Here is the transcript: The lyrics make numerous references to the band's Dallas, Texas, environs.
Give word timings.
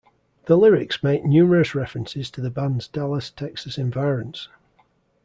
The 0.45 0.57
lyrics 0.57 1.03
make 1.03 1.25
numerous 1.25 1.75
references 1.75 2.31
to 2.31 2.41
the 2.41 2.49
band's 2.49 2.87
Dallas, 2.87 3.29
Texas, 3.29 3.77
environs. 3.77 4.49